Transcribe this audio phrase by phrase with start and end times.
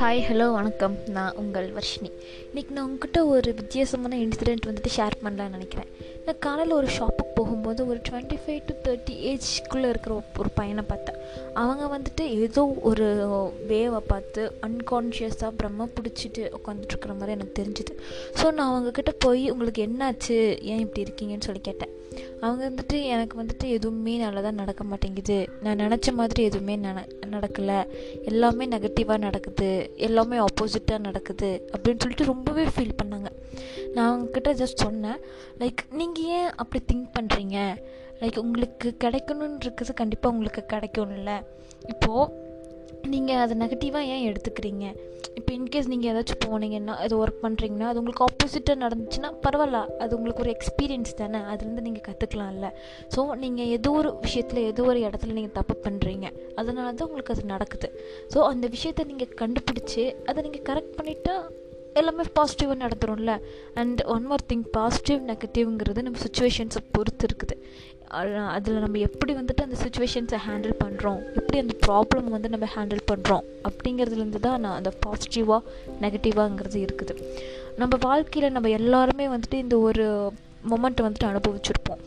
[0.00, 0.96] Hello வணக்கம்.
[1.06, 2.10] நான் உங்கள் வர்ஷினி.
[2.54, 5.86] இன்றைக்கி நான் உங்ககிட்ட ஒரு வித்தியாசமான இன்சிடெண்ட் வந்துட்டு ஷேர் பண்ணலான்னு நினைக்கிறேன்.
[6.24, 11.16] நான் காலையில் ஒரு ஷாப்புக்கு போகும்போது ஒரு டுவெண்ட்டி ஃபைவ் டு தேர்ட்டி ஏஜ்குள்ளே இருக்கிற ஒரு பையனை பார்த்தேன்.
[11.54, 13.06] அவங்க வந்துட்டு ஏதோ ஒரு
[13.66, 17.98] வேவை பார்த்து அன்கான்ஷியஸாக பிரம்ம பிடிச்சிட்டு உட்காந்துட்ருக்குற மாதிரி எனக்கு தெரிஞ்சுது.
[18.42, 20.62] ஸோ நான் அவங்கக்கிட்ட போய் உங்களுக்கு என்னாச்சு?
[20.62, 22.04] ஏன் இப்படி இருக்கீங்கன்னு சொல்லி கேட்டேன்.
[22.40, 25.48] அவங்க வந்துட்டு எனக்கு வந்துட்டு எதுவுமே நல்லதாக நடக்க மாட்டேங்குது.
[25.62, 27.86] நான் நினச்ச மாதிரி எதுவுமே நட நடக்கலை.
[28.24, 29.92] எல்லாமே நெகட்டிவாக நடக்குது.
[29.96, 33.26] எல்லாமே ஆப்போசிட்டாக நடக்குது அப்படின்னு சொல்லிட்டு ரொம்பவே ஃபீல் பண்ணாங்க.
[33.92, 35.16] நான் அவங்கக்கிட்ட ஜஸ்ட் சொன்னேன்.
[35.58, 37.84] லைக் நீங்கள் ஏன் அப்படி திங்க் பண்ணுறீங்க
[38.20, 41.42] லைக் உங்களுக்கு கிடைக்கணுன்னு இருக்குது கண்டிப்பாக உங்களுக்கு கிடைக்கும்ல.
[41.88, 42.44] இப்போது
[43.02, 44.86] நீங்கள் அதை நெகட்டிவாக ஏன் எடுத்துக்கிறீங்க?
[45.38, 49.80] இப்போ இன்கேஸ் நீங்கள் ஏதாச்சும் போனீங்கன்னா அது ஒர்க் பண்ணுறீங்கன்னா அது உங்களுக்கு ஆப்போசிட்டாக நடந்துச்சுன்னா பரவாயில்ல.
[50.04, 51.40] அது உங்களுக்கு ஒரு எக்ஸ்பீரியன்ஸ் தானே.
[51.52, 52.68] அதுலேருந்து நீங்கள் கற்றுக்கலாம்ல
[53.14, 56.26] ஸோ நீங்கள் ஏதோ ஒரு விஷயத்தில் ஏதோ ஒரு இடத்துல நீங்கள் தப்பு பண்ணுறீங்க
[56.62, 57.90] அதனால தான் உங்களுக்கு அது நடக்குது.
[58.34, 61.36] ஸோ அந்த விஷயத்த நீங்கள் கண்டுபிடிச்சி அதை நீங்கள் கரெக்ட் பண்ணிவிட்டா
[62.00, 63.34] எல்லாமே பாசிட்டிவாக நடந்துடும்ல
[63.82, 67.56] and one more thing positive நெகட்டிவ்ங்கிறது நம்ம சுச்சுவேஷன்ஸை பொறுத்து இருக்குது.
[68.56, 73.44] அதில் நம்ம எப்படி வந்துட்டு அந்த சுச்சுவேஷன்ஸை ஹேண்டில் பண்ணுறோம் எப்படி அந்த ப்ராப்ளம் வந்து நம்ம ஹேண்டில் பண்ணுறோம்
[73.68, 75.62] அப்படிங்கிறதுலேருந்து தான் நான் அந்த பாசிட்டிவாக
[76.04, 77.14] நெகட்டிவாங்கிறது இருக்குது.
[77.82, 80.06] நம்ம வாழ்க்கையில் நம்ம எல்லாருமே வந்துட்டு இந்த ஒரு
[80.70, 82.02] மொமெண்ட்டை வந்துட்டு அனுபவிச்சிருப்போம்.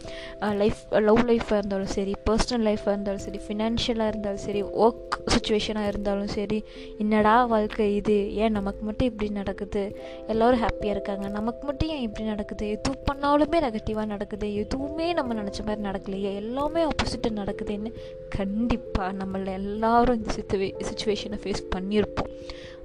[0.55, 6.27] லைஃப் லவ் லைஃபாக இருந்தாலும் சரி பர்சனல் லைஃபாக இருந்தாலும் சரி ஃபினான்ஷியலாக இருந்தாலும் சரி ஒர்க் சுச்சுவேஷனாக இருந்தாலும்
[6.27, 6.63] சரி
[6.97, 8.35] என்னடா வாழ்க்கை இது?
[8.35, 9.83] ஏன் நமக்கு மட்டும் இப்படி நடக்குது?
[10.27, 11.27] எல்லோரும் ஹாப்பியாக இருக்காங்க.
[11.27, 12.69] நமக்கு மட்டும் ஏன் இப்படி நடக்குது?
[12.69, 14.53] எது பண்ணாலுமே நெகட்டிவாக நடக்குது.
[14.55, 16.35] எதுவுமே நம்ம நினச்ச மாதிரி நடக்கலையே.
[16.35, 17.91] எல்லாமே ஆப்போசிட்டாக நடக்குதுன்னு
[18.29, 22.31] கண்டிப்பாக நம்மள எல்லாரும் இந்த சுச்சுவே சுச்சுவேஷனை ஃபேஸ் பண்ணியிருப்போம்.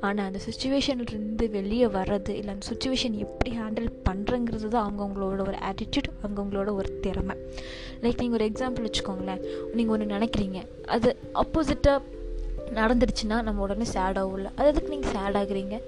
[0.06, 6.10] ஆனால் அந்த சுச்சுவேஷன்லேருந்து வெளியே வர்றது இல்லை அந்த சுச்சுவேஷன் எப்படி ஹேண்டில் பண்ணுறங்கிறது தான் அவங்கவுங்களோட ஒரு ஆட்டிடியூட்
[6.22, 7.36] அவங்கவுங்களோட ஒரு திறமை.
[8.02, 9.42] லைக் நீங்கள் ஒரு எக்ஸாம்பிள் வச்சுக்கோங்களேன்.
[9.78, 10.60] நீங்கள் ஒன்று நினைக்கிறீங்க.
[10.96, 11.10] அது
[11.42, 12.00] ஆப்போசிட்டாக
[12.80, 15.78] நடந்துருச்சுன்னா நம்ம உடனே சேட் ஆகும்ல அது எதுக்கு நீங்கள் சேட் ஆகுறீங்க?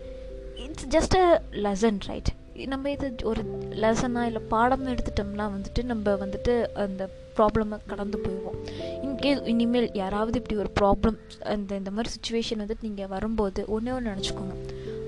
[0.64, 1.28] It's just a
[1.66, 2.32] lesson right
[2.72, 3.42] நம்ம இது ஒரு
[3.82, 6.52] லெசனாக இல்லை பாடம்னு எடுத்துட்டோம்னா வந்துட்டு நம்ம வந்துட்டு
[6.84, 7.02] அந்த
[7.38, 8.55] ப்ராப்ளமை கடந்து போயிடுவோம்.
[9.26, 11.16] இன்கேஸ் இனிமேல் யாராவது இப்படி ஒரு ப்ராப்ளம்
[11.52, 14.54] அந்த இந்த மாதிரி சுச்சுவேஷன் வந்துட்டு நீங்கள் வரும்போது ஒன்றே ஒன்று நினச்சிக்கோங்க.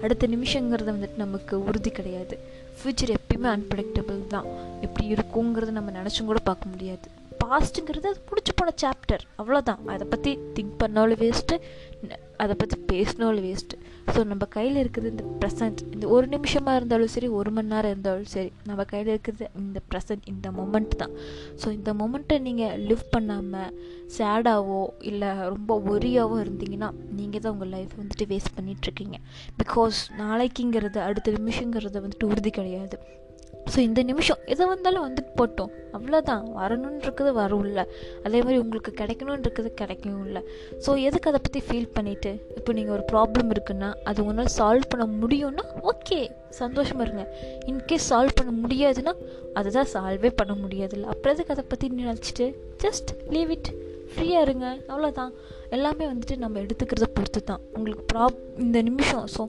[0.04, 2.36] அடுத்த நிமிஷங்கிறது வந்துட்டு நமக்கு உறுதி கிடையாது.
[2.78, 4.48] ஃப்யூச்சர் எப்பயுமே அன்பிரடிக்டபிள் தான்.
[4.86, 7.06] எப்படி இருக்குங்கிறத நம்ம நினச்சும் கூட பார்க்க முடியாது.
[7.44, 11.60] பாஸ்ட்டுங்கிறது அது பிடிச்சி போன சாப்டர் அவ்வளோதான் அதை பற்றி திங்க் பண்ணாலும் வேஸ்ட்டு
[12.44, 13.78] அதை பற்றி பேசினாலும் வேஸ்ட்டு
[14.14, 18.30] ஸோ நம்ம கையில் இருக்கிறது இந்த ப்ரெசன்ட் இந்த ஒரு நிமிஷமாக இருந்தாலும் சரி ஒரு மணி நேரம் இருந்தாலும்
[18.34, 21.14] சரி நம்ம கையில் இருக்கிறது இந்த ப்ரெசன்ட் இந்த மொமெண்ட் தான்.
[21.62, 23.72] ஸோ இந்த மொமெண்ட்டை நீங்கள் லிவ் பண்ணாமல்
[24.16, 24.80] சேடாவோ
[25.10, 29.18] இல்லை ரொம்ப ஒரியாவோ இருந்தீங்கன்னா நீங்கள் தான் உங்கள் லைஃப் வந்துட்டு வேஸ்ட் பண்ணிகிட்ருக்கீங்க
[29.62, 32.98] பிகாஸ் நாளைக்குங்கிறது அடுத்த நிமிஷங்கிறது வந்துட்டு உறுதி கிடையாது.
[33.72, 35.72] ஸோ இந்த நிமிஷம் எது வந்தாலும் வந்துட்டு போட்டோம்.
[35.96, 37.80] அவ்வளோதான் வரணுன்றது வரும்ல
[38.26, 40.42] அதே மாதிரி உங்களுக்கு கிடைக்கணுன்றது கிடைக்கவும் இல்லை.
[40.84, 45.06] ஸோ எதுக்கு அதை பற்றி ஃபீல் பண்ணிவிட்டு இப்போ நீங்கள் ஒரு ப்ராப்ளம் இருக்குன்னா அது உங்களால் சால்வ் பண்ண
[45.22, 46.18] முடியும்னா ஓகே
[46.60, 47.24] சந்தோஷமாக இருங்க.
[47.72, 49.14] இன்கேஸ் சால்வ் பண்ண முடியாதுன்னா
[49.60, 51.08] அதுதான் சால்வே பண்ண முடியாதுல்ல.
[51.14, 52.46] அப்புறம் எதுக்கு அதை பற்றி நினச்சிட்டு
[52.84, 53.70] ஜஸ்ட் லீவ் இட்
[54.12, 54.66] ஃப்ரீயாக இருங்க.
[54.92, 55.32] அவ்வளோதான்
[55.76, 59.44] எல்லாமே வந்துட்டு நம்ம எடுத்துக்கிறத பொறுத்து தான் உங்களுக்கு ப்ராப் இந்த நிமிஷம் ஸோ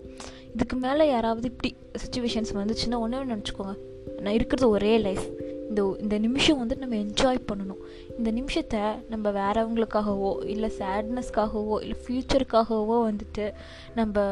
[0.56, 1.70] இதுக்கு மேலே யாராவது இப்படி
[2.04, 3.76] சுச்சுவேஷன்ஸ் வந்துச்சுன்னா ஒன்றே நினச்சிக்கோங்க.
[4.18, 5.26] நான் இருக்கிறது ஒரே லைஃப்
[5.70, 7.82] இந்த இந்த நிமிஷம் வந்து நம்ம என்ஜாய் பண்ணணும்.
[8.18, 13.54] இந்த நிமிஷத்தை நம்ம வேறவங்களுக்காகவோ இல்லை சேட்னஸ்க்காகவோ இல்லை ஃப்யூச்சருக்காகவோ வந்துட்டு
[13.96, 14.26] நம்ம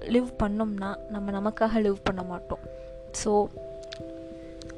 [0.00, 2.58] லிவ் பண்ணோம்னா நம்ம நமக்காக லிவ் பண்ண மாட்டோம்.
[3.24, 3.46] ஸோ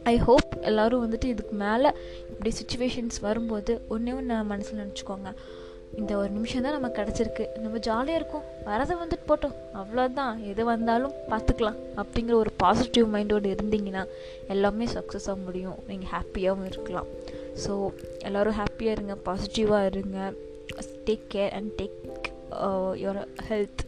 [0.02, 1.90] ஐ ஹோப் எல்லோரும் வந்துட்டு இதுக்கு மேலே
[2.28, 5.30] இப்படி சுச்சுவேஷன்ஸ் வரும்போது ஒன்றே ஒன்று மனசில் நினச்சிக்கோங்க.
[6.00, 7.44] இந்த ஒரு நிமிஷம் தான் நமக்கு கிடச்சிருக்கு.
[7.58, 8.44] நம்ம ஜாலியாக இருக்கும்.
[8.66, 9.56] வரதை வந்துட்டு போட்டோம்.
[9.80, 11.78] அவ்வளோதான் எது வந்தாலும் பார்த்துக்கலாம்.
[11.97, 14.04] அப்படிங்கிற ஒரு பாசிட்டிவ் மைண்டோடு இருந்தீங்கன்னா
[14.46, 15.78] எல்லாமே சக்ஸஸாக முடியும்.
[15.86, 17.06] நீங்கள் ஹாப்பியாகவும் இருக்கலாம்.
[17.64, 19.16] ஸோ எல்லோரும் ஹாப்பியாக இருங்க.
[19.28, 20.32] பாசிட்டிவாக இருங்க.
[21.08, 22.30] Take care and take
[23.02, 23.82] your health